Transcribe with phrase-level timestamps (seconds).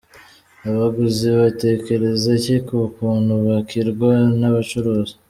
[0.69, 5.13] Abaguzi batekereza iki ku kuntu bakirwa n’abacuruzi?.